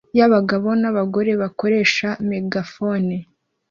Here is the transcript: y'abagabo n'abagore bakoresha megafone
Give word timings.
y'abagabo 0.17 0.69
n'abagore 0.81 1.31
bakoresha 1.41 2.07
megafone 2.29 3.15